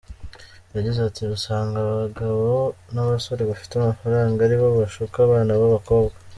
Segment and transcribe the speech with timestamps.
[0.75, 2.49] Yagize ati “Usanga abagabo
[2.93, 6.13] n’abasore bafite amafaranga ari bo bashuka abana b’abakobwa.